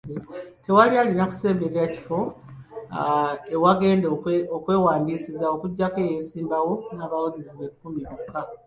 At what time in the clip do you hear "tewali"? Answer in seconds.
0.63-0.93